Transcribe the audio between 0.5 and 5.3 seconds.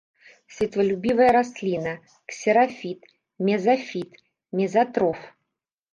Святлолюбівая расліна, ксерафіт, мезафіт, мезатроф.